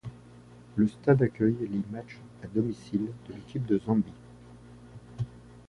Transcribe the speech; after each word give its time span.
Le 0.77 0.87
stade 0.87 1.21
accueille 1.21 1.55
les 1.69 1.81
matchs 1.91 2.17
à 2.43 2.47
domicile 2.47 3.05
de 3.29 3.35
l'équipe 3.35 3.67
de 3.67 3.77
Zambie. 3.77 4.11